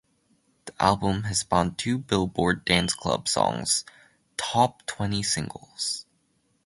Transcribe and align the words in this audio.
The 0.65 0.73
album 0.81 1.25
has 1.25 1.41
spawned 1.41 1.77
two 1.77 1.99
Billboard 1.99 2.65
Dance 2.65 2.95
Club 2.95 3.27
Songs 3.29 3.85
top 4.35 4.83
twenty 4.87 5.21
singles. 5.21 6.07